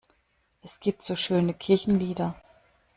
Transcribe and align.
Es 0.63 0.79
gibt 0.79 1.03
so 1.03 1.15
schöne 1.15 1.53
Kirchenlieder! 1.53 2.35